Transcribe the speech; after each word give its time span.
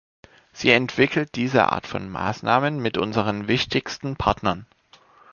Sie 0.51 0.71
entwickelt 0.71 1.35
diese 1.35 1.71
Art 1.71 1.85
von 1.85 2.09
Maßnahmen 2.09 2.79
mit 2.79 2.97
unseren 2.97 3.47
wichtigsten 3.47 4.15
Partnern. 4.15 4.65